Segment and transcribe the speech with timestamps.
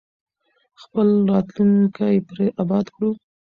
[0.81, 3.09] خپل راتلونکی پرې اباد کړو.